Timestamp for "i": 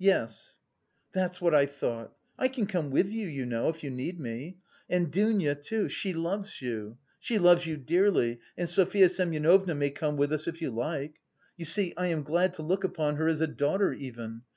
1.54-1.64, 2.36-2.48, 11.96-12.08